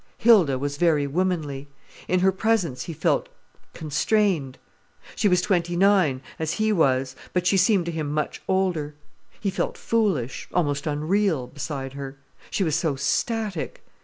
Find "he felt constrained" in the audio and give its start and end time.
2.85-4.57